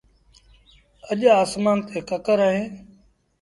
اَڄ 1.09 1.21
آسمآݩ 1.41 1.79
تي 1.87 1.97
ڪڪر 2.09 2.39
اهيݩ 2.47 2.67